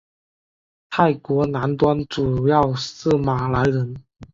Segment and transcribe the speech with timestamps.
[0.89, 4.03] 泰国南端主要是马来人。